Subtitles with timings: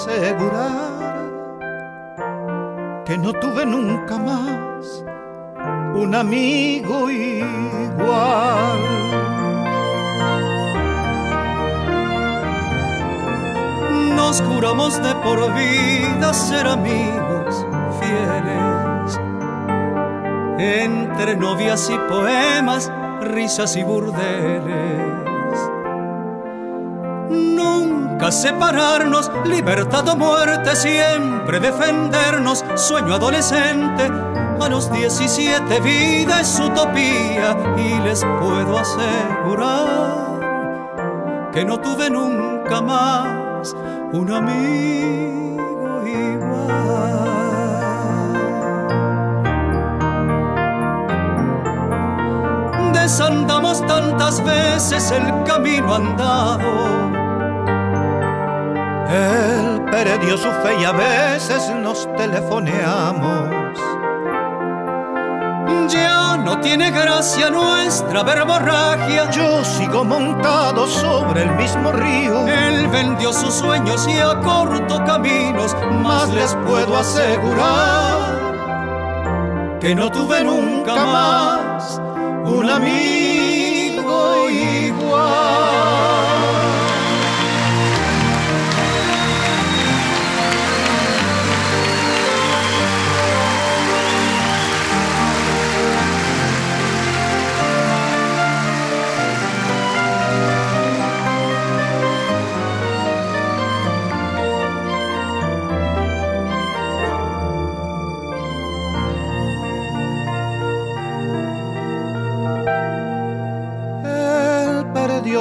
[0.06, 1.34] Asegurar
[3.06, 5.04] que no tuve nunca más
[5.96, 8.80] un amigo igual.
[14.16, 17.66] Nos juramos de por vida ser amigos
[18.00, 19.20] fieles.
[20.58, 25.15] Entre novias y poemas, risas y burdeles.
[28.26, 34.10] Nunca separarnos, libertad o muerte, siempre defendernos, sueño adolescente
[34.60, 40.40] a los 17 vida es utopía y les puedo asegurar
[41.54, 43.76] que no tuve nunca más
[44.12, 47.22] un amigo igual.
[52.92, 57.25] Desandamos tantas veces el camino andado.
[59.10, 63.66] Él perdió su fe y a veces nos telefoneamos
[65.88, 69.30] ya no tiene gracia nuestra verborragia.
[69.32, 72.48] Yo sigo montado sobre el mismo río.
[72.48, 78.36] Él vendió sus sueños y acortó caminos, más les puedo asegurar
[79.80, 82.02] que no tuve nunca más
[82.46, 86.15] un amigo igual.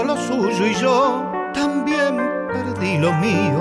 [0.05, 2.17] Lo suyo y yo también
[2.49, 3.61] perdí lo mío.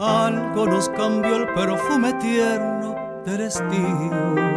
[0.00, 4.54] Algo nos cambió el perfume tierno del estío.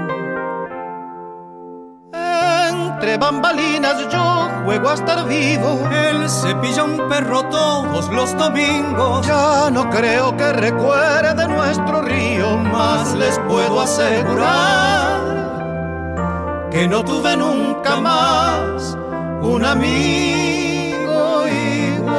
[2.14, 5.80] Entre bambalinas yo juego a estar vivo.
[5.92, 9.26] Él se pilla un perro todos los domingos.
[9.28, 15.28] Ya no creo que recuerde nuestro río, más les puedo asegurar
[16.78, 18.17] que no tuve nunca más
[19.72, 22.18] amigo igual.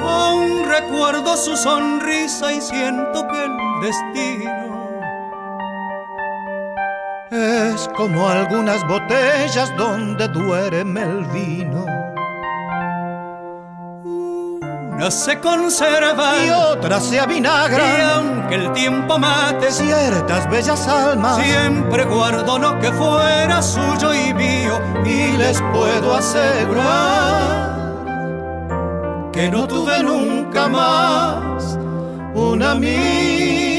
[0.00, 5.00] Aún recuerdo su sonrisa y siento que el destino
[7.30, 12.01] es como algunas botellas donde duerme el vino
[15.10, 17.98] se conserva y otras se avinagran.
[17.98, 24.32] Y aunque el tiempo mate ciertas bellas almas, siempre guardo lo que fuera suyo y
[24.34, 24.80] mío.
[25.04, 27.72] Y les puedo asegurar
[29.32, 31.78] que no tuve nunca más
[32.34, 33.71] un amigo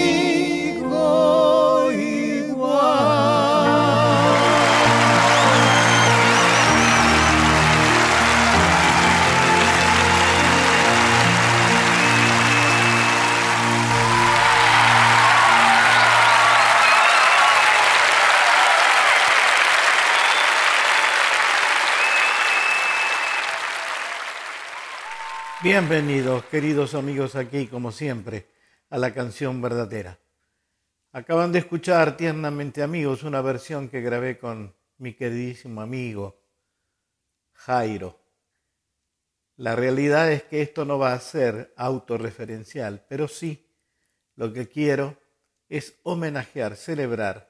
[25.64, 28.48] Bienvenidos, queridos amigos, aquí, como siempre,
[28.90, 30.20] a la canción verdadera.
[31.14, 36.38] Acaban de escuchar tiernamente, amigos, una versión que grabé con mi queridísimo amigo
[37.54, 38.20] Jairo.
[39.56, 43.66] La realidad es que esto no va a ser autorreferencial, pero sí
[44.36, 45.18] lo que quiero
[45.70, 47.50] es homenajear, celebrar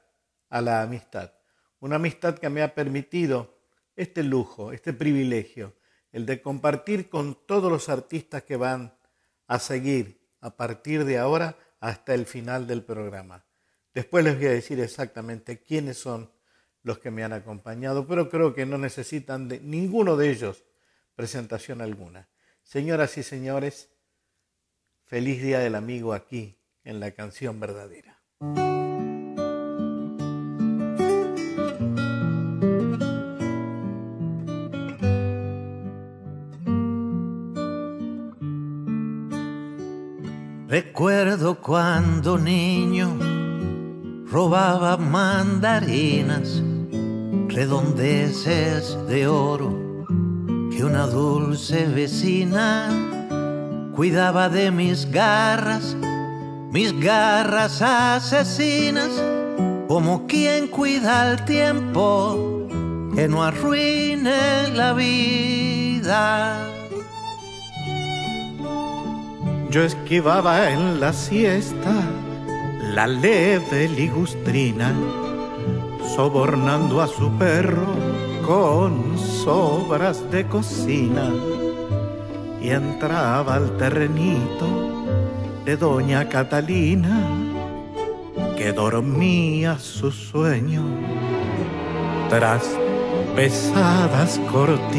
[0.50, 1.34] a la amistad.
[1.80, 3.58] Una amistad que me ha permitido
[3.96, 5.74] este lujo, este privilegio,
[6.14, 8.96] el de compartir con todos los artistas que van
[9.48, 13.46] a seguir a partir de ahora hasta el final del programa.
[13.94, 16.32] Después les voy a decir exactamente quiénes son
[16.84, 20.64] los que me han acompañado, pero creo que no necesitan de ninguno de ellos
[21.16, 22.30] presentación alguna.
[22.64, 23.90] Señoras y señores,
[25.06, 28.22] feliz Día del Amigo aquí en la canción verdadera.
[40.94, 43.18] Recuerdo cuando niño
[44.30, 46.62] robaba mandarinas,
[47.48, 50.06] redondeces de oro
[50.70, 52.92] que una dulce vecina
[53.96, 55.98] cuidaba de mis garras,
[56.72, 59.10] mis garras asesinas,
[59.88, 62.68] como quien cuida el tiempo
[63.16, 66.73] que no arruine la vida.
[69.74, 71.92] Yo esquivaba en la siesta
[72.94, 74.94] la leve ligustrina,
[76.16, 77.88] sobornando a su perro
[78.46, 81.28] con sobras de cocina
[82.62, 84.68] y entraba al terrenito
[85.66, 87.20] de doña Catalina
[88.56, 90.84] que dormía su sueño
[92.30, 92.78] tras
[93.36, 94.94] pesadas cortinas.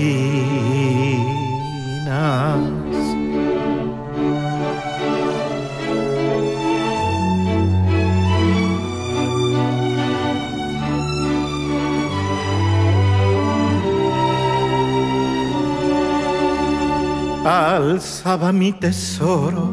[17.44, 19.68] Alzaba mi tesoro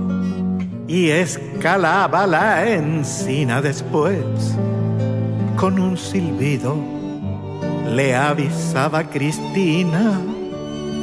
[0.88, 4.58] y escalaba la encina después.
[5.56, 6.76] Con un silbido
[7.96, 10.20] le avisaba Cristina.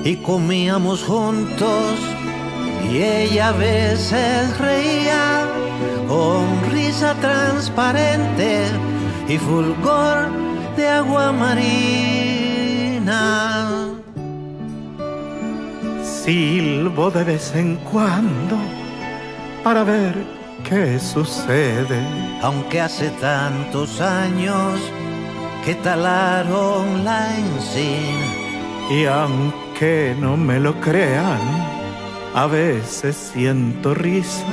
[0.04, 1.98] Y comíamos juntos
[2.88, 5.44] y ella a veces reía
[6.06, 8.66] con risa transparente
[9.28, 10.30] y fulgor
[10.76, 12.68] de agua marina
[16.28, 18.56] silbo de vez en cuando
[19.64, 20.14] para ver
[20.68, 22.02] qué sucede.
[22.42, 24.78] Aunque hace tantos años
[25.64, 28.26] que talaron la encina.
[28.90, 31.40] Y aunque no me lo crean,
[32.34, 34.44] a veces siento risas.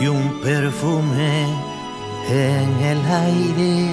[0.00, 1.46] Y un perfume
[2.30, 3.90] en el aire.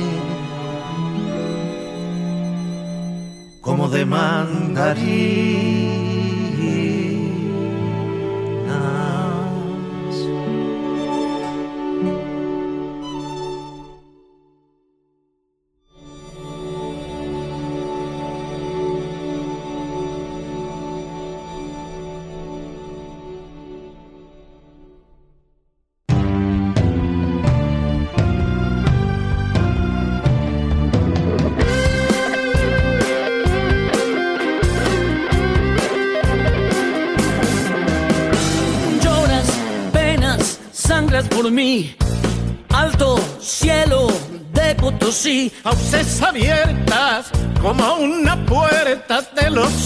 [3.59, 6.08] Como de mandarín.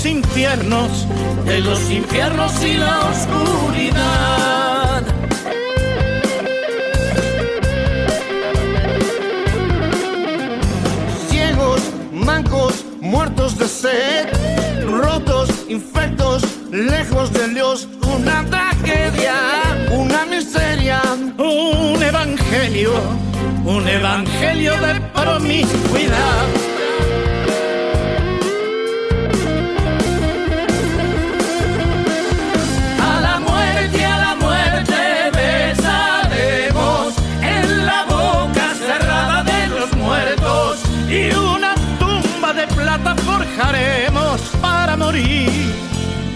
[0.06, 1.08] Infiernos,
[1.46, 5.04] de los infiernos y la oscuridad.
[11.30, 11.82] Ciegos,
[12.12, 14.28] mancos, muertos de sed,
[14.86, 19.36] rotos, infectos, lejos de Dios, una tragedia,
[19.92, 21.02] una miseria,
[21.38, 22.92] un evangelio
[23.66, 26.73] un evangelio de promiscuidad.
[44.62, 45.50] Para morir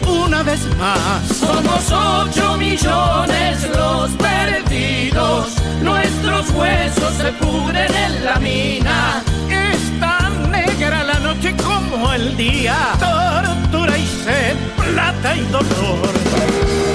[0.07, 1.37] una vez más.
[1.37, 5.47] Somos ocho millones los perdidos
[5.81, 9.23] nuestros huesos se pudren en la mina.
[9.49, 16.86] Es tan negra la noche como el día, tortura y sed, plata y dolor.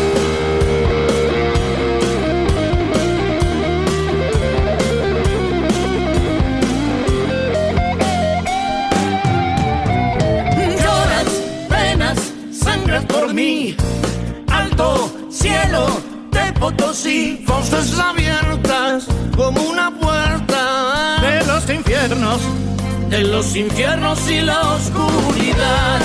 [16.62, 22.40] Potosí, fosas abiertas como una puerta de los infiernos,
[23.11, 26.00] de los infiernos y la oscuridad.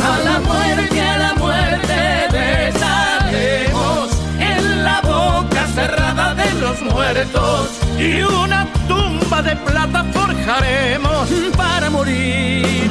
[0.00, 8.22] A la muerte, a la muerte besaremos en la boca cerrada de los muertos y
[8.22, 12.83] una tumba de plata forjaremos para morir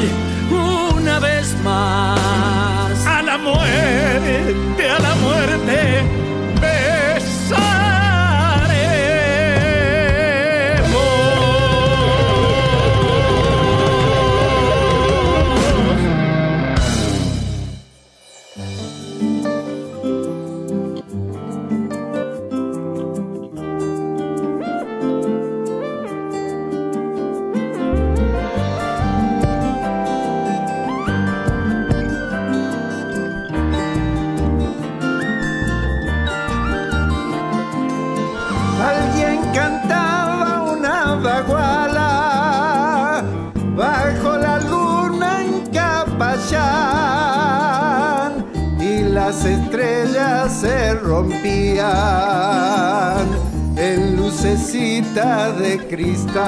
[1.65, 6.03] A la muerte, a la muerte,
[55.95, 56.43] cristal.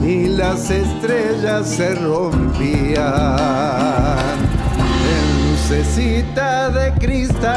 [0.00, 3.36] Y las estrellas se rompían
[5.14, 7.50] en lucecita de cristal.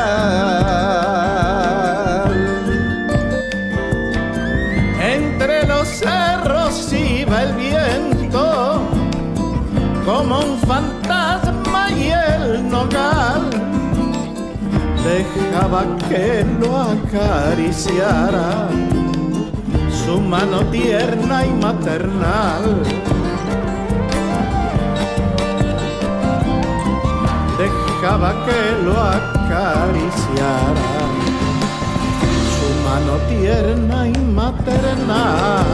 [5.02, 8.82] Entre los cerros iba el viento
[10.06, 13.50] como un fantasma y el nogal
[15.04, 18.70] dejaba que lo acariciara
[20.06, 22.84] su mano tierna y maternal.
[27.58, 30.90] Dejaba que lo acariciara
[32.56, 35.66] su mano tierna y maternal.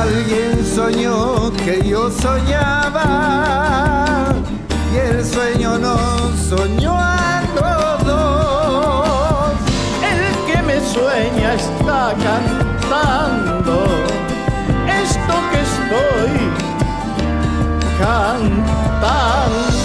[0.00, 4.07] Alguien soñó que yo soñaba
[4.98, 5.96] el sueño no
[6.48, 9.52] soñó a todos.
[10.02, 13.74] El que me sueña está cantando
[14.86, 16.32] esto que estoy
[18.00, 19.77] cantando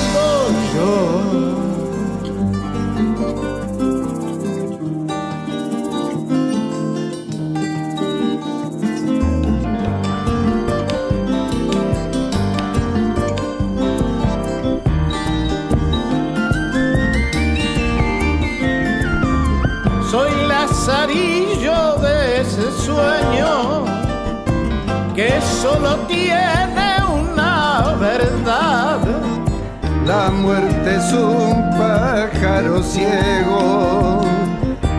[30.83, 34.21] muerte es un pájaro ciego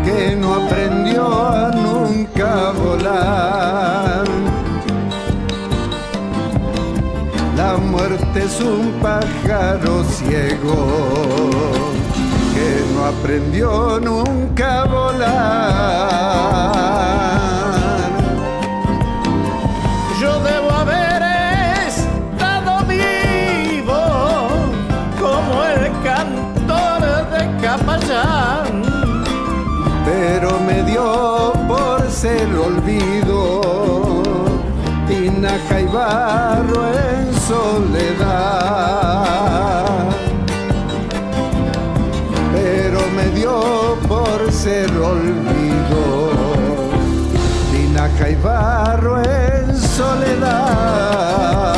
[0.05, 4.25] que no aprendió a nunca volar.
[7.57, 10.77] La muerte es un pájaro ciego
[12.55, 16.35] que no aprendió nunca a volar.
[30.75, 34.23] Me dio por ser olvido
[35.07, 38.75] tinaja y barro en soledad.
[44.09, 46.31] por ser olvido,
[47.71, 51.75] tinaja y barro en soledad.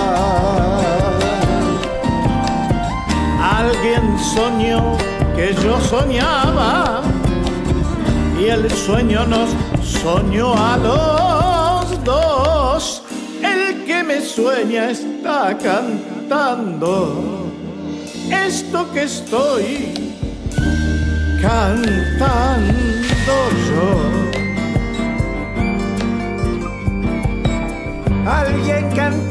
[3.43, 4.97] Alguien soñó
[5.35, 6.46] que yo soñaba
[8.67, 9.51] el sueño nos
[10.03, 13.03] soñó a los dos.
[13.43, 17.47] El que me sueña está cantando
[18.31, 19.95] esto que estoy
[21.41, 22.75] cantando
[23.69, 23.87] yo.
[28.29, 29.26] Alguien cantaba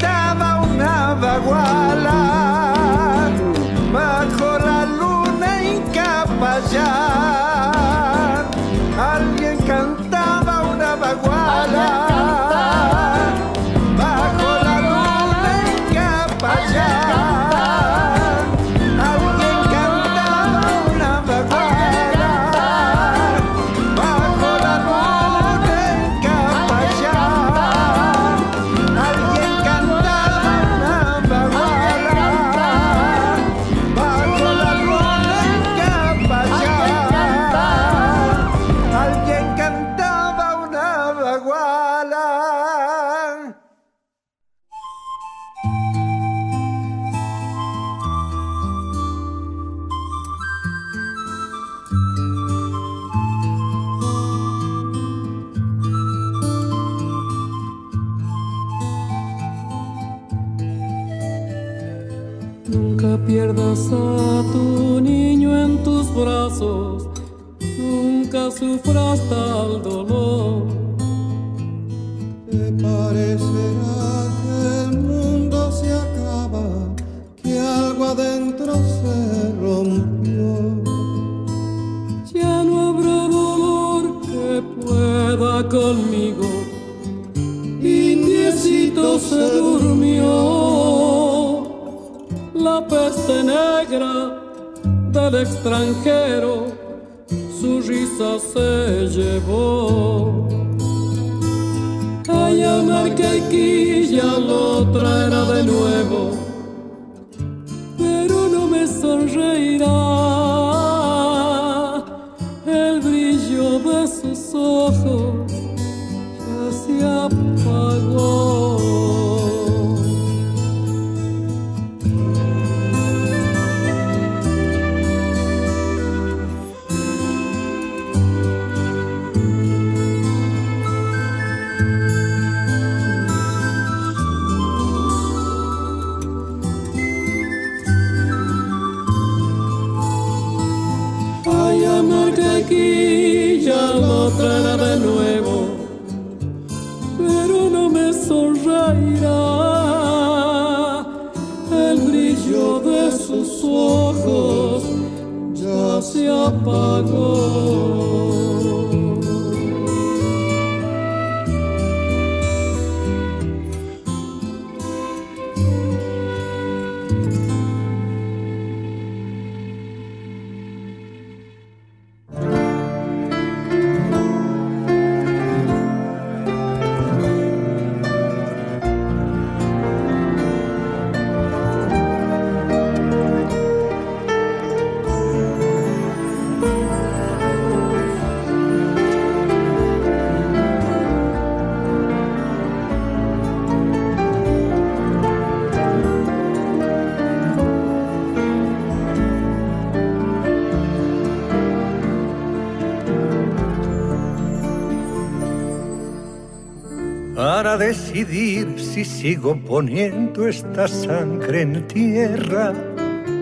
[208.96, 212.72] si sigo poniendo esta sangre en tierra,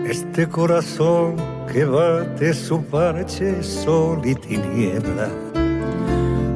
[0.04, 1.36] este corazón
[1.72, 5.28] que bate su parche sol y tiniebla,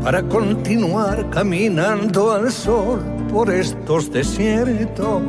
[0.02, 3.00] para continuar caminando al sol
[3.32, 5.22] por estos desiertos,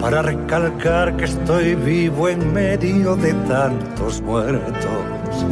[0.00, 5.44] para recalcar que estoy vivo en medio de tantos muertos,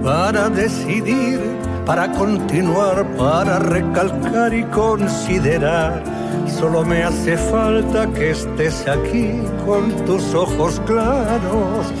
[0.00, 1.40] para decidir
[1.84, 6.15] para continuar, para recalcar y considerar.
[6.46, 11.92] Solo me hace falta que estés aquí con tus ojos claros.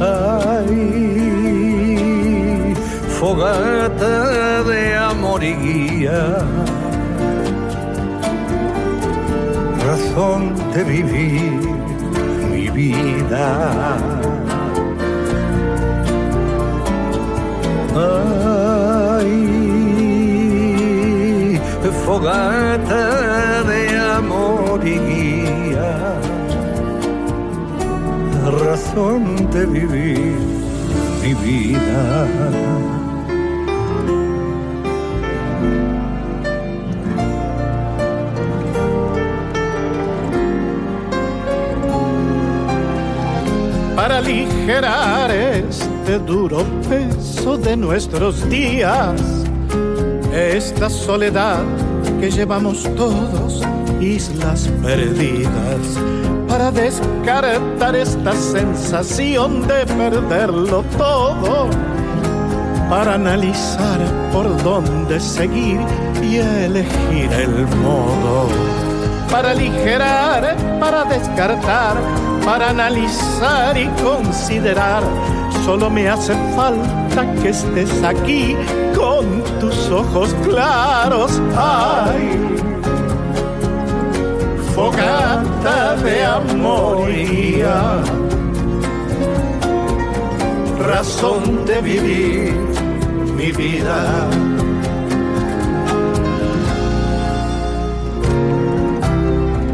[0.00, 0.84] Ay,
[3.20, 6.38] fogata de amor y guía.
[9.86, 11.60] Razón de vivir
[12.50, 13.96] mi vida.
[22.04, 23.23] fogata de
[24.14, 26.20] amor y guía,
[28.60, 30.36] razón de vivir
[31.22, 32.28] mi vida.
[43.96, 49.20] Para aligerar este duro peso de nuestros días,
[50.32, 51.64] esta soledad
[52.20, 53.62] que llevamos todos,
[54.00, 55.98] islas perdidas,
[56.48, 61.68] para descartar esta sensación de perderlo todo,
[62.88, 63.98] para analizar
[64.32, 65.80] por dónde seguir
[66.22, 68.48] y elegir el modo,
[69.30, 71.96] para aligerar, para descartar,
[72.44, 75.02] para analizar y considerar,
[75.64, 78.54] solo me hace falta que estés aquí
[78.94, 81.40] con tus ojos claros.
[81.56, 82.38] Ay,
[84.74, 87.62] fogata de amor y
[90.80, 92.52] razón de vivir
[93.36, 94.28] mi vida.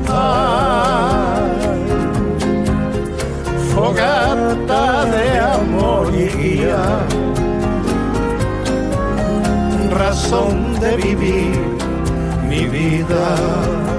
[0.08, 1.50] Ay,
[3.74, 6.82] fogata de amor y guía
[9.90, 11.58] razón de vivir
[12.48, 13.89] mi vida.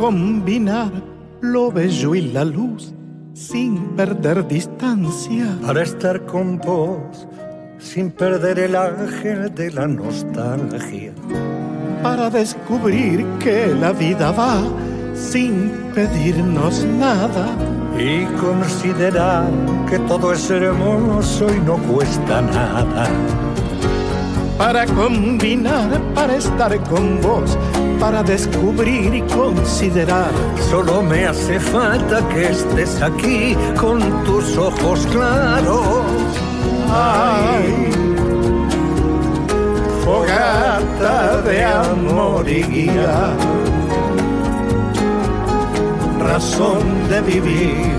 [0.00, 0.90] Combinar
[1.42, 2.94] lo bello y la luz
[3.34, 5.46] sin perder distancia.
[5.60, 7.28] Para estar con vos
[7.78, 11.12] sin perder el ángel de la nostalgia.
[12.02, 14.62] Para descubrir que la vida va
[15.14, 17.46] sin pedirnos nada.
[17.98, 19.50] Y considerar
[19.88, 23.06] que todo es hermoso y no cuesta nada.
[24.60, 27.56] Para combinar, para estar con vos,
[27.98, 30.30] para descubrir y considerar.
[30.70, 36.04] Solo me hace falta que estés aquí con tus ojos claros.
[36.92, 37.88] Ay,
[40.04, 43.34] fogata de amor y guía
[46.20, 47.96] razón de vivir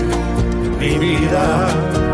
[0.78, 2.11] mi vida.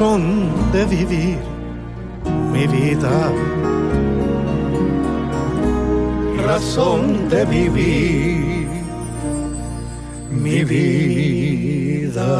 [0.00, 1.36] Razón de vivir
[2.50, 3.30] mi vida.
[6.46, 8.66] Razón de vivir
[10.30, 12.30] mi vida.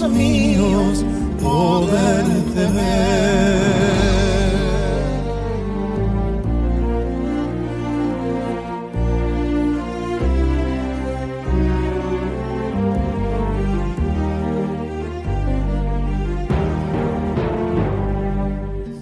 [0.00, 1.04] Ojos míos
[1.42, 3.80] poderte ver.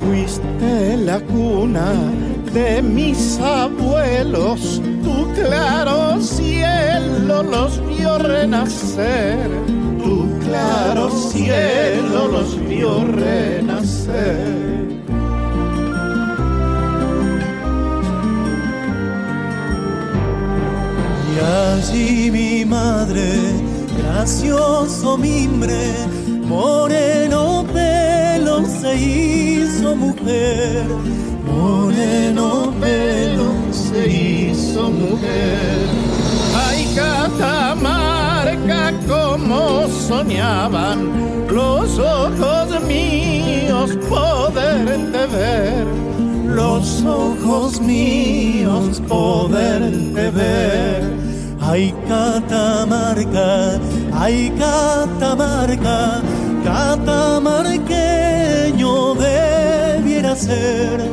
[0.00, 1.92] Fuiste la cuna
[2.52, 9.48] de mis abuelos, tu claro cielo los vio renacer,
[10.48, 14.88] claro cielo los vio renacer.
[21.30, 23.28] Y allí mi madre,
[23.98, 25.92] gracioso mimbre,
[26.44, 30.86] moreno pelo se hizo mujer,
[31.44, 36.07] moreno pelo se hizo mujer.
[36.78, 41.10] Ay, Catamarca, como soñaban
[41.48, 45.84] los ojos míos poderte ver,
[46.46, 51.02] los ojos míos poderte ver.
[51.60, 53.80] Ay, Catamarca,
[54.12, 56.22] ay, Catamarca,
[56.62, 61.10] catamarqueño debiera ser.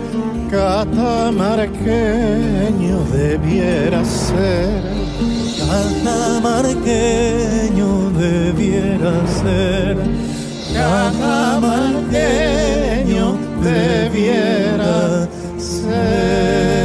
[0.52, 4.95] Catamarqueño debiera ser.
[5.68, 9.98] Catamarqueño debiera ser.
[10.74, 13.28] Catamarqueño
[13.64, 16.85] debiera ser.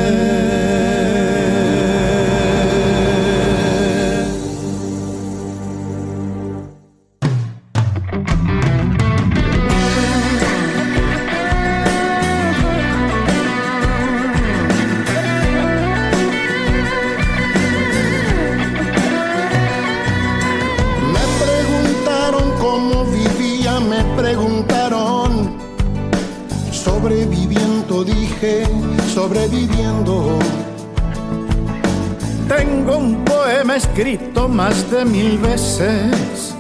[34.01, 36.55] Escrito más de mil veces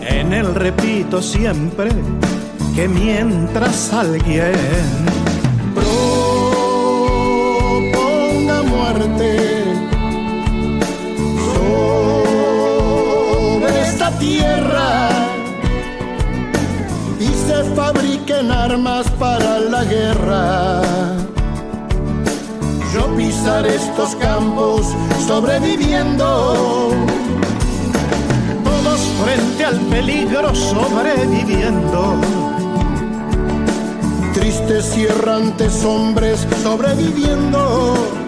[0.00, 1.90] En él repito siempre
[2.76, 4.54] que mientras alguien
[5.74, 6.22] proponga
[8.62, 9.64] muerte
[11.56, 15.08] sobre esta tierra
[17.18, 21.21] y se fabriquen armas para la guerra.
[23.42, 24.86] Estos campos
[25.26, 26.90] sobreviviendo
[28.62, 32.14] todos frente al peligro sobreviviendo.
[34.32, 36.46] Tristes y errantes hombres.
[36.62, 38.21] Sobreviviendo.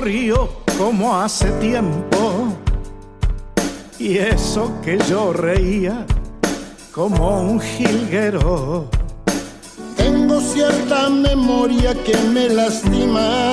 [0.00, 2.54] Río como hace tiempo.
[3.98, 6.06] Y eso que yo reía
[6.92, 8.88] como un jilguero.
[9.96, 13.52] Tengo cierta memoria que me lastima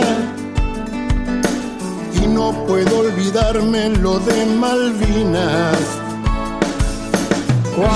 [2.21, 5.77] y no puedo olvidarme lo de Malvinas.
[7.75, 7.93] Cuánta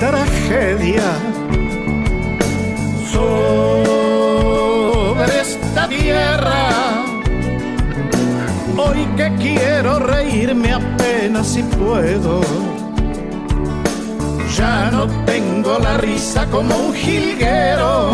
[0.00, 1.32] tragedia
[3.12, 4.11] esta
[8.76, 12.40] Hoy que quiero reírme apenas si puedo.
[14.56, 18.10] Ya no tengo la risa como un jilguero.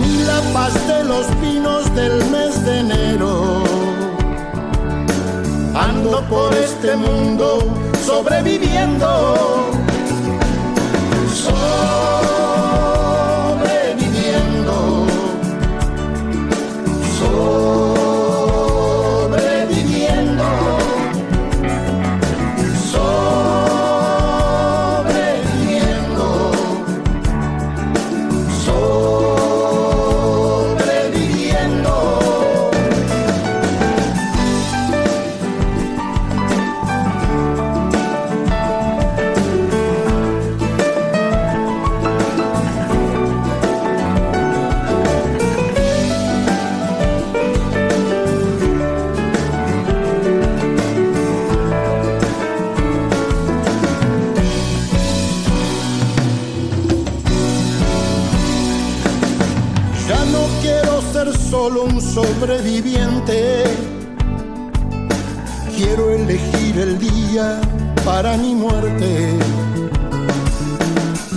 [0.00, 3.62] Ni la paz de los pinos del mes de enero.
[5.74, 7.58] Ando por este mundo.
[8.06, 9.81] Sobreviviendo.
[62.42, 63.62] Sobreviviente.
[65.76, 67.60] Quiero elegir el día
[68.04, 69.38] para mi muerte.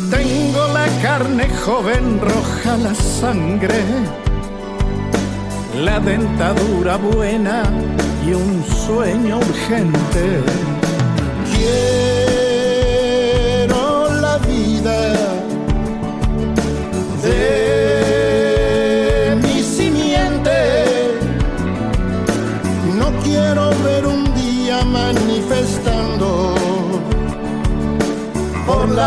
[0.10, 3.84] Tengo la carne joven, roja la sangre,
[5.80, 7.62] la dentadura buena
[8.26, 10.42] y un sueño urgente.
[11.54, 12.15] Quiero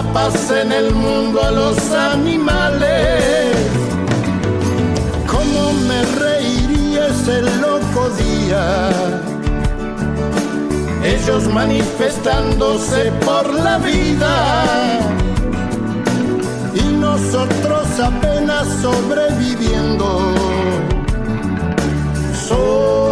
[0.02, 3.54] la paz en el mundo a los animales.
[5.26, 8.64] ¿Cómo me reiría ese loco día?
[11.14, 14.34] ellos manifestándose por la vida
[16.74, 20.08] y nosotros apenas sobreviviendo.
[22.48, 23.07] Sobreviviendo.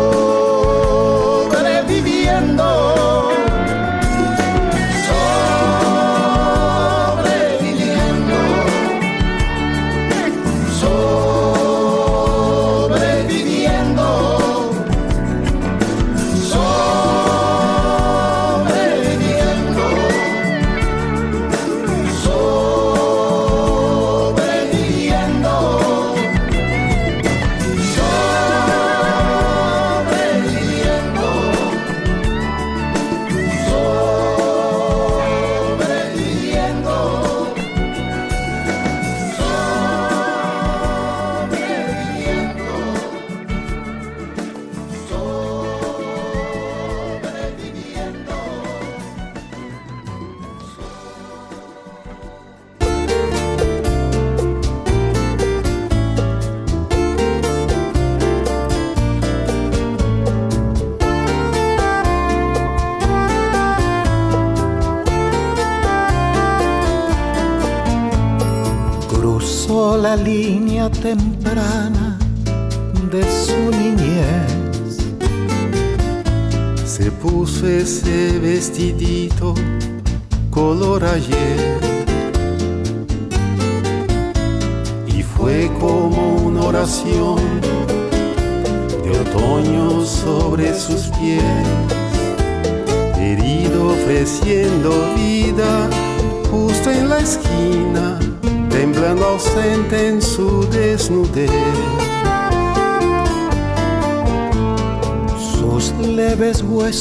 [71.02, 71.85] Línea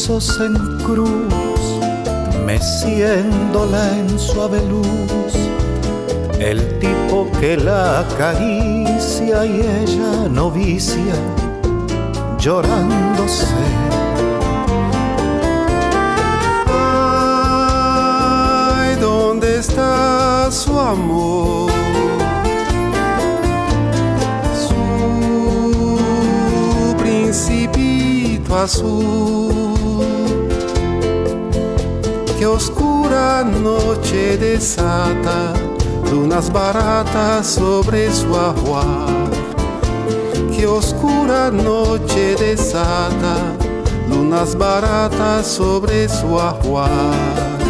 [0.07, 1.63] en cruz,
[2.45, 5.33] meciéndola en suave luz,
[6.39, 11.15] el tipo que la acaricia y ella novicia,
[12.37, 13.47] llorándose
[19.57, 21.71] está su amor.
[24.67, 24.83] Su
[26.97, 29.54] principito azul.
[33.43, 35.53] Noche desata
[36.11, 39.29] lunas baratas sobre su ajuar.
[40.55, 43.35] Que oscura noche desata
[44.09, 47.64] lunas baratas sobre su ajuar.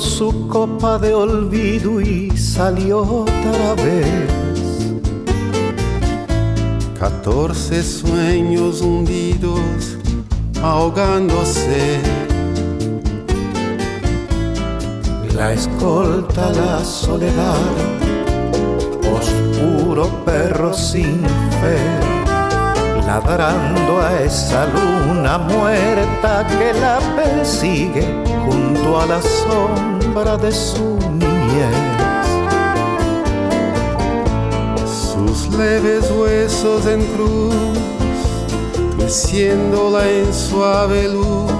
[0.00, 4.08] Su copa de olvido y salió otra vez.
[6.98, 9.98] Catorce sueños hundidos,
[10.62, 12.00] ahogándose.
[15.36, 17.74] La escolta la soledad,
[19.18, 21.20] oscuro perro sin
[21.60, 21.78] fe,
[23.06, 31.94] ladrando a esa luna muerta que la persigue junto a la sombra de su niñez.
[34.86, 37.54] Sus leves huesos en cruz,
[38.98, 41.52] meciéndola en suave luz,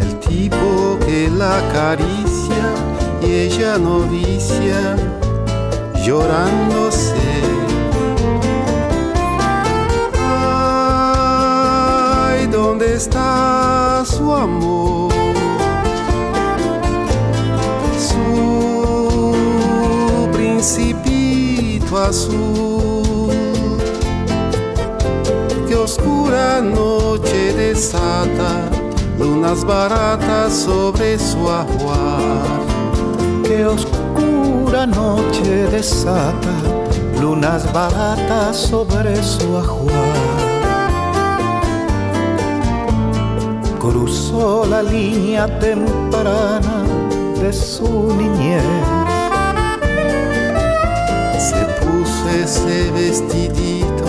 [0.00, 2.64] el tipo que la acaricia
[3.22, 4.96] y ella novicia,
[6.04, 7.14] llorándose.
[11.52, 15.09] Ay, ¿dónde está su amor?
[21.96, 23.30] Azul.
[25.68, 28.70] Que oscura noche desata
[29.18, 32.46] lunas baratas sobre su ajuar.
[33.44, 36.54] Que oscura noche desata
[37.20, 40.40] lunas baratas sobre su ajuar.
[43.78, 46.84] Cruzó la línea temprana
[47.40, 48.99] de su niñez
[52.30, 54.04] ese vestidito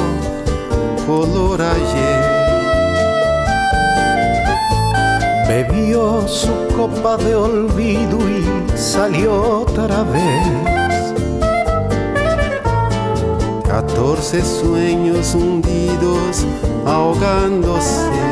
[1.05, 2.41] color ayer.
[5.47, 10.47] Bebió su copa de olvido y salió otra vez.
[13.67, 16.45] Catorce sueños hundidos
[16.85, 18.30] ahogándose.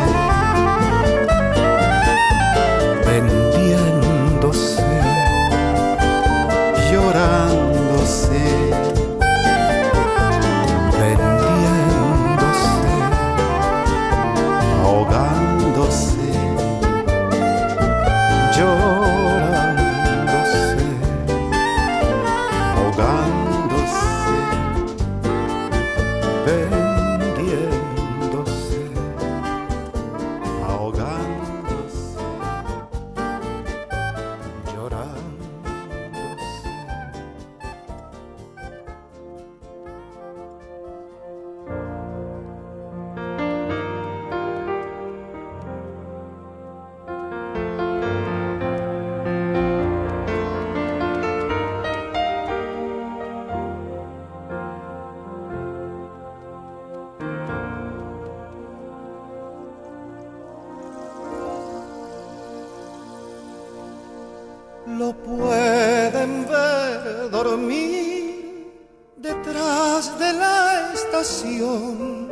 [64.98, 68.74] lo pueden ver dormir
[69.18, 72.30] detrás de la estación.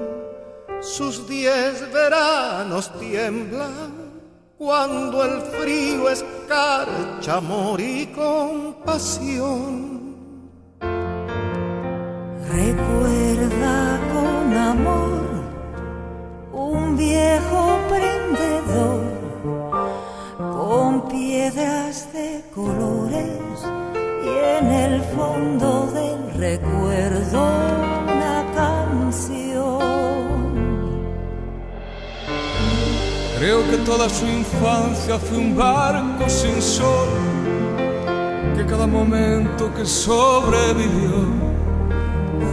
[0.82, 4.08] Sus diez veranos tiemblan
[4.58, 9.97] cuando el frío escarcha amor y compasión
[25.18, 27.40] fondo del recuerdo
[28.06, 29.80] una canción.
[33.38, 37.10] Creo que toda su infancia fue un barco sin sol,
[38.56, 41.18] que cada momento que sobrevivió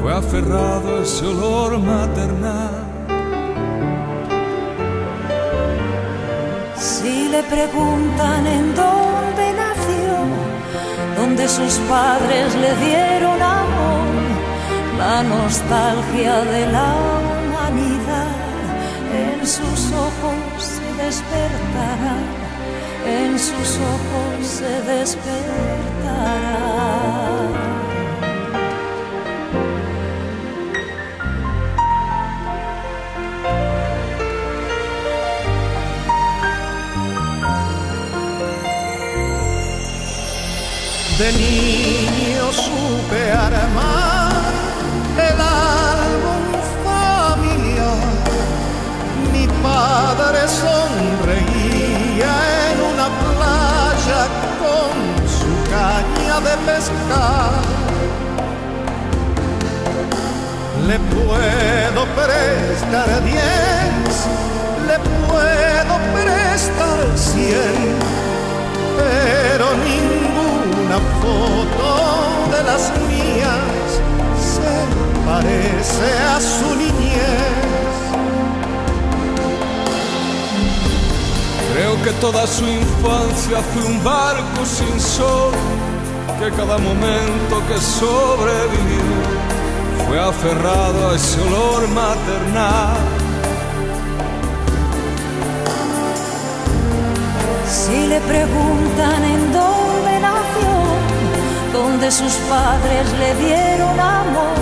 [0.00, 2.74] fue aferrado a ese olor maternal.
[6.76, 10.14] Si le preguntan en dónde nació,
[11.34, 14.06] donde sus padres le dieron amor,
[14.98, 18.28] la nostalgia de la humanidad
[19.12, 22.18] en sus ojos se despertará,
[23.06, 25.34] en sus ojos se despertará.
[41.18, 44.32] De niño supe armar
[45.16, 46.42] el álbum
[46.82, 47.98] familiar.
[49.32, 52.32] Mi padre sonreía
[52.68, 54.22] en una playa
[54.58, 54.92] con
[55.38, 57.62] su caña de pescar.
[60.88, 64.16] Le puedo prestar diez,
[64.88, 64.98] le
[65.28, 67.98] puedo prestar cien,
[68.98, 69.66] pero
[70.94, 74.00] ninguna foto de las mías
[74.38, 74.74] se
[75.26, 77.54] parece a su niñez.
[81.72, 85.52] Creo que toda su infancia fue un barco sin sol,
[86.38, 89.24] que cada momento que sobrevivió
[90.06, 92.96] fue aferrado a ese olor maternal.
[97.66, 99.73] Si le preguntan en dónde
[101.74, 104.56] donde sus padres le dieron amor,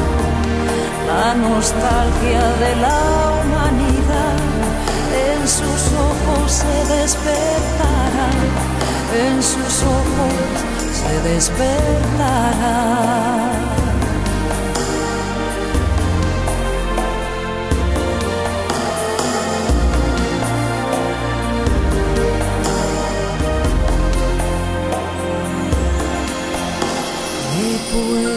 [1.06, 2.98] la nostalgia de la
[3.36, 4.38] humanidad
[5.28, 8.30] en sus ojos se despertará,
[9.26, 10.34] en sus ojos
[11.00, 12.72] se despertará.
[27.92, 28.31] Le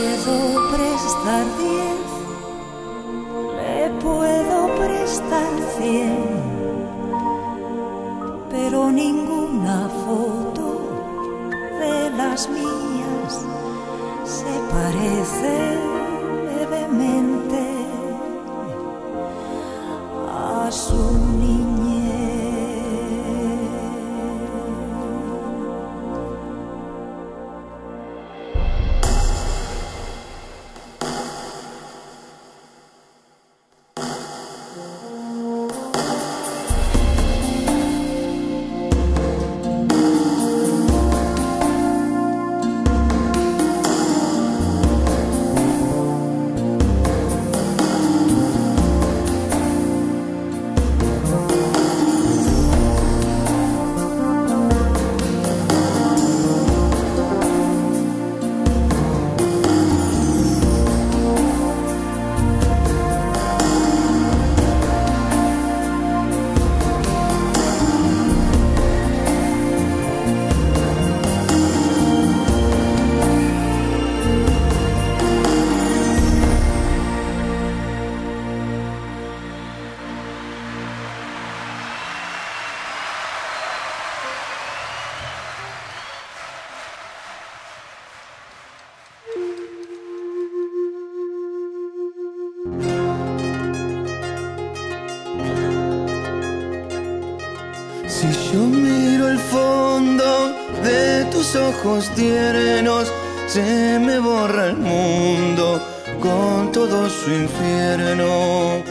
[107.25, 108.83] su infierno.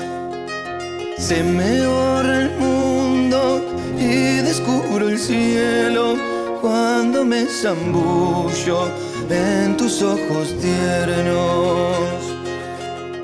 [1.17, 3.65] Se me borra el mundo
[3.97, 6.17] y descubro el cielo
[6.61, 8.89] cuando me zambullo
[9.31, 12.23] en tus ojos tiernos.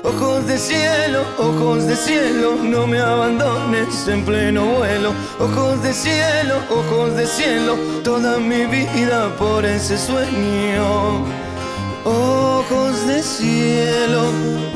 [0.03, 5.11] Ojos de cielo, ojos de cielo, no me abandones en pleno vuelo.
[5.39, 11.25] Ojos de cielo, ojos de cielo, toda mi vida por ese sueño.
[12.91, 14.23] Ojos de cielo,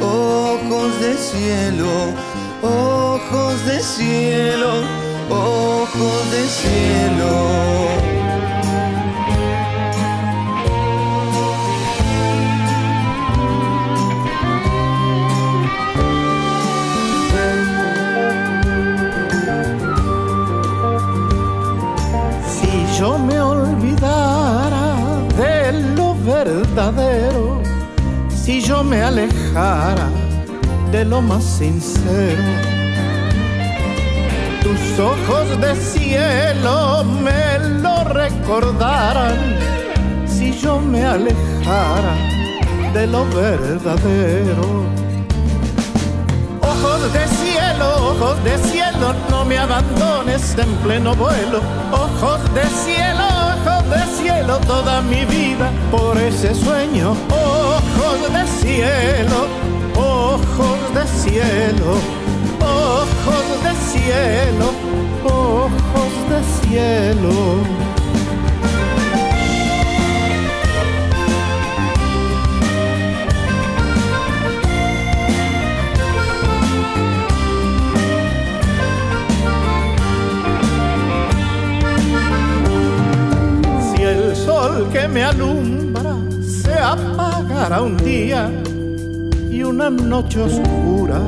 [0.02, 2.14] ojos de cielo,
[2.62, 4.84] ojos de cielo,
[5.30, 7.65] ojos de cielo.
[28.76, 30.10] Yo me alejara
[30.92, 32.44] de lo más sincero.
[34.64, 39.38] Tus ojos de cielo me lo recordaran
[40.28, 42.16] si yo me alejara
[42.94, 44.68] de lo verdadero.
[46.62, 51.62] Ojos de cielo, ojos de cielo, no me abandones en pleno vuelo.
[51.94, 52.66] Ojos de
[53.90, 57.16] de cielo toda mi vida por ese sueño.
[57.30, 59.48] Ojos de cielo,
[59.96, 61.92] ojos de cielo,
[62.62, 64.68] ojos de cielo,
[65.24, 67.75] ojos de cielo.
[84.96, 88.50] Que me alumbra se apagará un día
[89.52, 91.20] y una noche oscura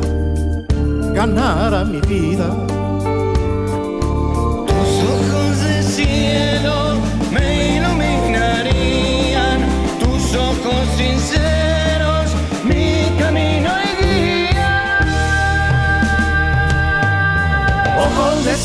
[1.13, 2.66] ganará mi vida.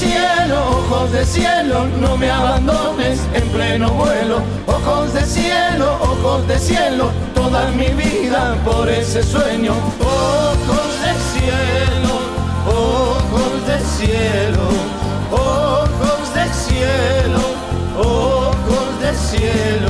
[0.02, 4.42] Cielo, ojos de cielo, no me abandones en pleno vuelo
[4.84, 9.72] ojos de cielo, ojos de cielo, toda mi vida por ese sueño.
[10.00, 12.14] Ojos de cielo,
[12.66, 14.66] ojos de cielo,
[15.30, 17.42] ojos de cielo,
[17.98, 19.81] ojos de cielo.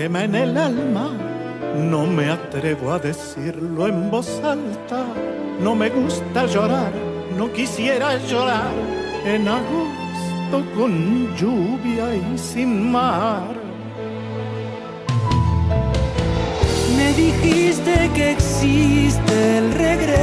[0.00, 1.10] Quema en el alma,
[1.76, 5.04] no me atrevo a decirlo en voz alta,
[5.60, 6.90] no me gusta llorar,
[7.36, 8.72] no quisiera llorar
[9.26, 13.60] en agosto con lluvia y sin mar
[17.12, 20.18] dijiste que existe el regreso.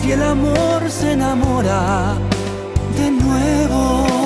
[0.00, 2.14] Si el amor se enamora
[2.96, 4.17] de nuevo.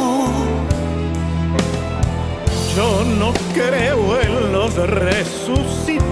[2.76, 6.06] Yo no creo en los resucitados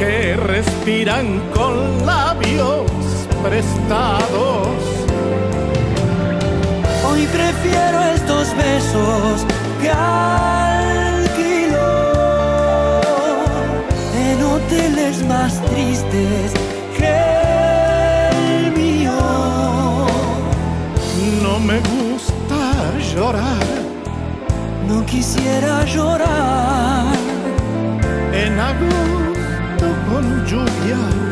[0.00, 2.90] que respiran con labios
[3.40, 4.66] prestados.
[7.08, 9.46] Hoy prefiero estos besos
[9.80, 11.78] que alquilo
[14.16, 16.67] en hoteles más tristes
[23.18, 23.66] llorar,
[24.86, 27.06] no quisiera llorar
[28.32, 31.27] en agosto con lluvia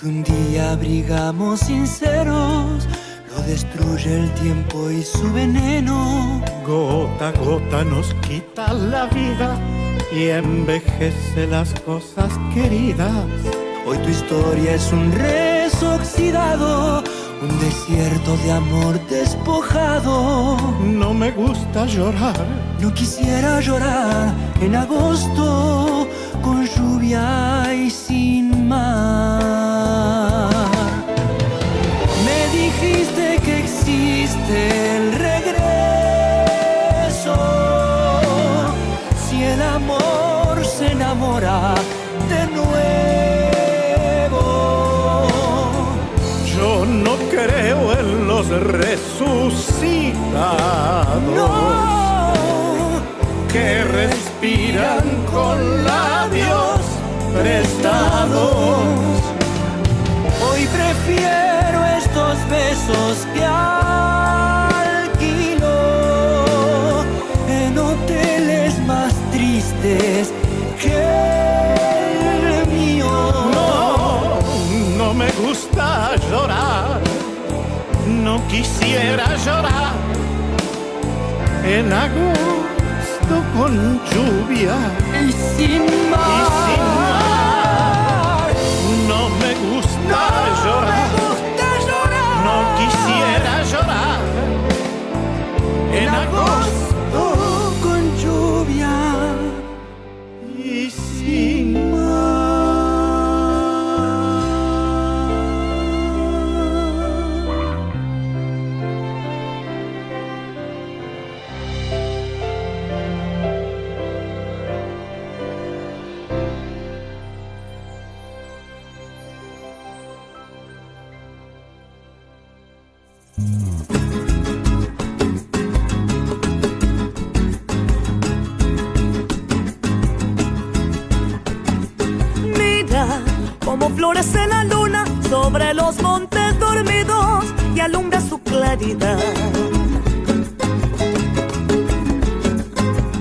[0.00, 2.88] que un día abrigamos sinceros
[3.30, 6.42] lo destruye el tiempo y su veneno.
[6.66, 9.58] Gota a gota nos quita la vida
[10.12, 13.26] y envejece las cosas queridas.
[13.86, 17.02] Hoy tu historia es un rezo oxidado,
[17.42, 20.56] un desierto de amor despojado.
[20.82, 22.46] No me gusta llorar,
[22.80, 26.08] no quisiera llorar en agosto
[26.42, 29.59] con lluvia y sin mar.
[34.50, 35.76] Existe el regreso.
[39.28, 41.74] Si el amor se enamora
[42.28, 42.76] de nuevo.
[46.56, 49.62] Yo no creo en los resucitados.
[51.34, 52.30] No.
[53.52, 56.80] Que respiran con labios
[57.34, 59.20] prestados.
[60.42, 63.44] Hoy prefiero estos besos que
[69.80, 70.32] tristes
[70.80, 70.92] que
[72.62, 73.06] el mío.
[73.52, 74.38] No,
[74.96, 77.00] no me gusta llorar,
[78.06, 79.92] no quisiera llorar
[81.64, 84.76] en agosto con lluvia
[85.26, 86.20] y sin mar.
[86.28, 87.09] Y sin mar.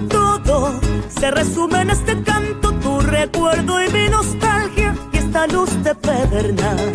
[0.09, 0.79] Todo
[1.09, 6.91] se resume en este canto, tu recuerdo y mi nostalgia y esta luz de pedernal.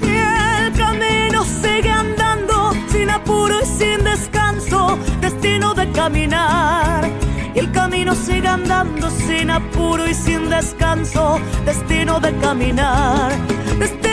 [0.00, 7.10] Y el camino sigue andando sin apuro y sin descanso, destino de caminar.
[7.54, 13.32] Y el camino sigue andando sin apuro y sin descanso, destino de caminar,
[13.78, 14.11] destino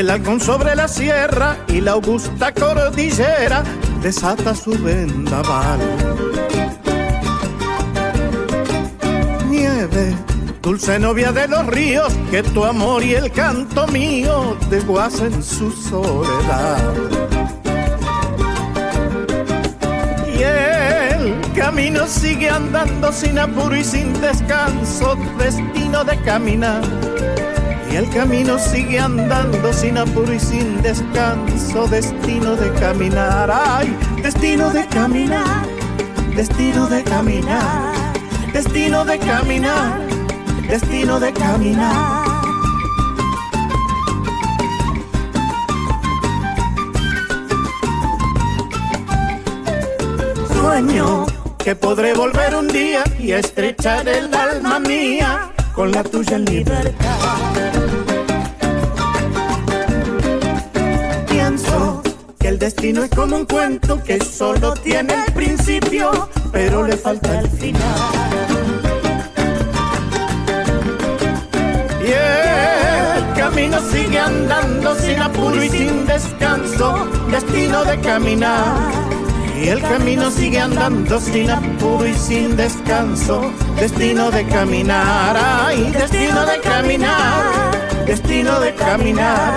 [0.00, 3.62] el halcón sobre la sierra y la augusta cordillera
[4.02, 5.78] desata su vendaval.
[9.50, 10.14] Nieve,
[10.62, 16.94] dulce novia de los ríos, que tu amor y el canto mío desguacen su soledad.
[20.34, 26.82] Y el camino sigue andando sin apuro y sin descanso, destino de caminar.
[27.90, 34.70] Y el camino sigue andando sin apuro y sin descanso, destino de caminar, ay, destino
[34.70, 35.66] de caminar,
[36.36, 37.92] destino de caminar,
[38.52, 40.00] destino de caminar,
[40.68, 42.30] destino de caminar.
[50.52, 51.26] Sueño
[51.58, 57.19] que podré volver un día y estrechar el alma mía con la tuya en libertad.
[62.50, 67.48] El destino es como un cuento que solo tiene el principio, pero le falta el
[67.48, 67.80] final.
[72.04, 78.90] Y el camino sigue andando sin apuro y sin descanso, destino de caminar.
[79.56, 86.44] Y el camino sigue andando sin apuro y sin descanso, destino de caminar, ay, destino
[86.46, 87.44] de caminar,
[88.06, 89.54] destino de caminar,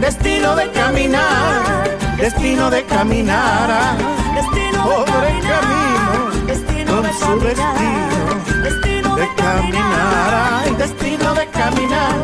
[0.00, 1.89] destino de caminar,
[2.20, 3.96] destino de caminar,
[4.82, 6.30] pobre camino,
[6.86, 7.38] con su
[8.62, 12.14] destino de caminar, ay, destino de caminar,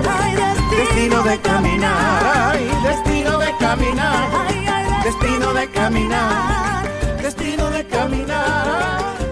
[0.70, 4.28] destino de caminar, ay, destino de caminar,
[5.02, 6.84] destino de caminar,
[7.22, 9.25] destino de caminar,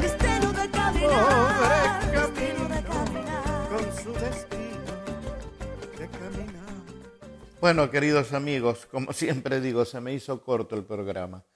[7.65, 11.47] Bueno, queridos amigos, como siempre digo, se me hizo corto el programa.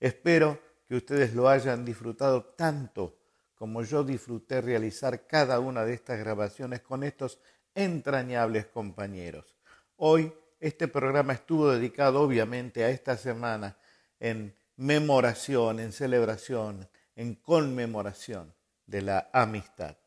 [0.00, 0.58] Espero
[0.88, 3.18] que ustedes lo hayan disfrutado tanto
[3.54, 7.38] como yo disfruté realizar cada una de estas grabaciones con estos
[7.74, 9.58] entrañables compañeros.
[9.96, 13.76] Hoy este programa estuvo dedicado obviamente a esta semana
[14.20, 18.54] en memoración, en celebración, en conmemoración
[18.86, 19.98] de la amistad.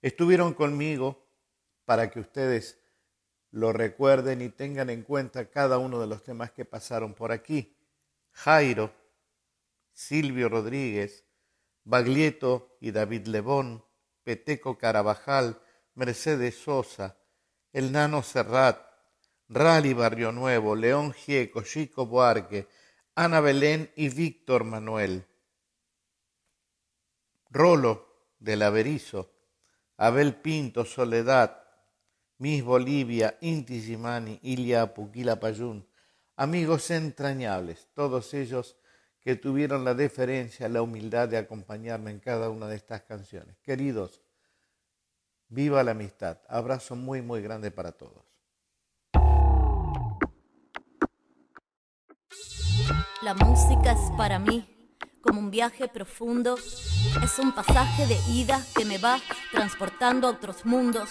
[0.00, 1.26] Estuvieron conmigo
[1.84, 2.78] para que ustedes
[3.50, 7.76] lo recuerden y tengan en cuenta cada uno de los temas que pasaron por aquí.
[8.32, 8.92] Jairo,
[9.92, 11.24] Silvio Rodríguez,
[11.84, 13.84] Baglietto y David Lebón,
[14.22, 15.60] Peteco Carabajal,
[15.94, 17.16] Mercedes Sosa,
[17.72, 18.78] El Nano Serrat,
[19.48, 22.68] Rally Barrio Nuevo, León Gieco, Chico Buarque,
[23.14, 25.26] Ana Belén y Víctor Manuel.
[27.50, 28.06] Rolo
[28.38, 29.32] del Averizo,
[29.96, 31.57] Abel Pinto, Soledad,
[32.38, 35.84] Miss Bolivia, Inti Gimani, Ilia Puquila Payún,
[36.36, 38.76] amigos entrañables, todos ellos
[39.20, 43.58] que tuvieron la deferencia, la humildad de acompañarme en cada una de estas canciones.
[43.58, 44.22] Queridos,
[45.48, 46.38] viva la amistad.
[46.48, 48.24] Abrazo muy, muy grande para todos.
[53.20, 56.56] La música es para mí como un viaje profundo,
[57.22, 59.20] es un pasaje de ida que me va
[59.52, 61.10] transportando a otros mundos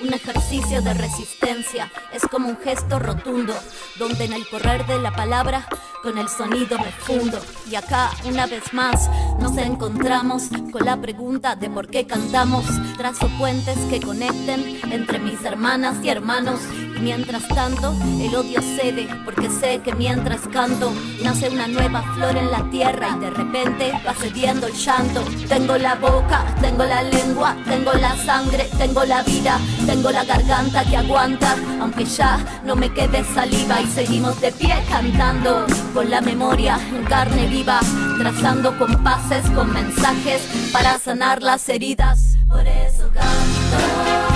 [0.00, 3.54] un ejercicio de resistencia, es como un gesto rotundo,
[3.98, 5.66] donde en el correr de la palabra
[6.02, 7.40] con el sonido me fundo.
[7.70, 12.64] Y acá, una vez más, nos encontramos con la pregunta de por qué cantamos.
[12.96, 16.60] Trazo puentes que conecten entre mis hermanas y hermanos.
[16.96, 20.92] Y mientras tanto, el odio cede, porque sé que mientras canto,
[21.22, 25.24] nace una nueva flor en la tierra y de repente va cediendo el llanto.
[25.48, 29.58] Tengo la boca, tengo la lengua, tengo la sangre, tengo la vida.
[29.86, 34.74] Tengo la garganta que aguanta, aunque ya no me quede saliva y seguimos de pie
[34.88, 37.80] cantando con la memoria en carne viva,
[38.18, 40.42] trazando compases con mensajes
[40.72, 42.36] para sanar las heridas.
[42.48, 44.35] Por eso canto.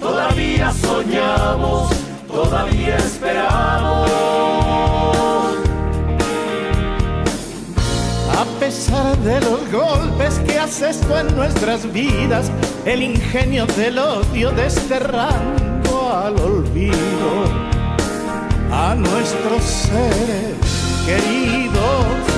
[0.00, 1.90] Todavía soñamos,
[2.26, 4.10] todavía esperamos.
[8.40, 12.50] A pesar de los golpes que hace esto en nuestras vidas,
[12.84, 17.44] el ingenio del odio desterrando al olvido
[18.72, 20.56] a nuestros seres
[21.06, 22.33] queridos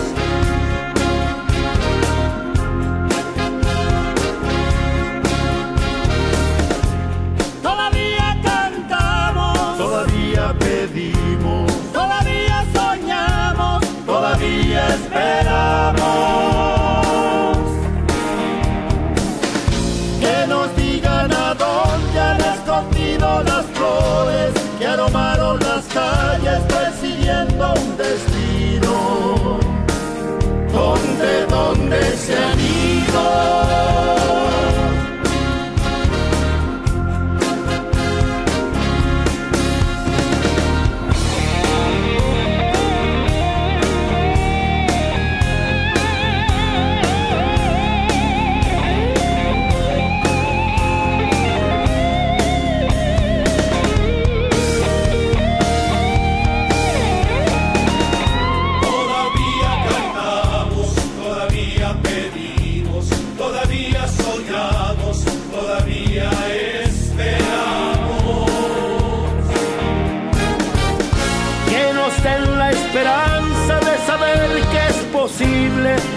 [15.07, 16.07] esperamos.
[20.21, 27.97] Que nos digan a dónde han escondido las flores que aromaron las calles persiguiendo un
[27.97, 29.59] destino.
[30.73, 33.96] ¿Dónde, dónde se han ido?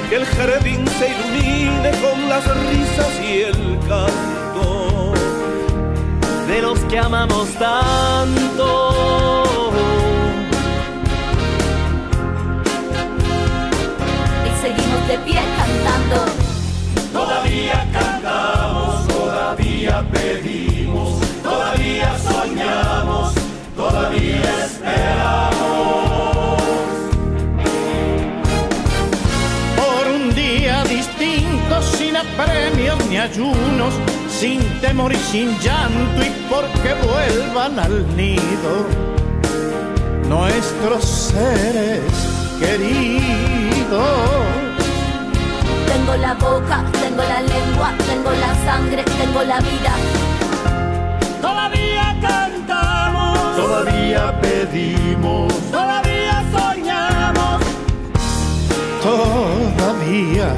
[0.09, 5.13] Que el jardín se ilumine con las risas y el canto
[6.47, 8.65] de los que amamos tanto.
[14.47, 16.19] Y seguimos de pie cantando.
[17.13, 23.33] Todavía cantamos, todavía pedimos, todavía soñamos,
[23.75, 26.08] todavía esperamos.
[33.19, 33.93] Ni ayunos,
[34.29, 38.85] sin temor y sin llanto y porque vuelvan al nido
[40.27, 42.01] nuestros seres
[42.59, 43.99] queridos.
[45.87, 49.93] Tengo la boca, tengo la lengua, tengo la sangre, tengo la vida.
[51.41, 57.61] Todavía cantamos, todavía pedimos, todavía soñamos,
[59.03, 60.53] todavía